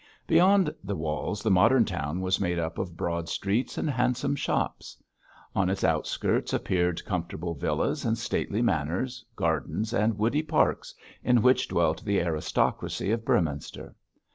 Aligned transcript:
Beyond 0.25 0.73
the 0.83 0.95
walls 0.95 1.43
the 1.43 1.51
modern 1.51 1.85
town 1.85 2.21
was 2.21 2.39
made 2.39 2.57
up 2.57 2.79
of 2.79 2.97
broad 2.97 3.29
streets 3.29 3.77
and 3.77 3.87
handsome 3.87 4.35
shops. 4.35 4.97
On 5.55 5.69
its 5.69 5.83
outskirts 5.83 6.53
appeared 6.53 7.05
comfortable 7.05 7.53
villas 7.53 8.03
and 8.03 8.17
stately 8.17 8.63
manors, 8.63 9.23
gardens 9.35 9.93
and 9.93 10.17
woody 10.17 10.41
parks, 10.41 10.95
in 11.23 11.43
which 11.43 11.67
dwelt 11.67 12.03
the 12.03 12.19
aristocracy 12.19 13.11
of 13.11 13.23
Beorminster. 13.23 13.93